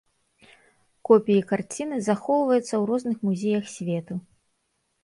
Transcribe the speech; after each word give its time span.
Копіі 1.09 1.43
карціны 1.51 2.01
захоўваюцца 2.09 2.61
ў 2.63 2.83
розных 2.95 3.17
музеях 3.31 3.63
свету. 3.79 4.13